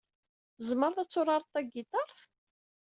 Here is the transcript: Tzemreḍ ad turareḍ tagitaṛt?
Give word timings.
Tzemreḍ 0.57 0.97
ad 0.99 1.09
turareḍ 1.09 1.47
tagitaṛt? 1.53 2.17